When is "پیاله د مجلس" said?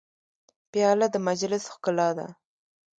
0.71-1.63